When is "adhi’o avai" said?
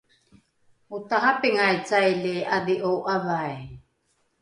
2.59-3.55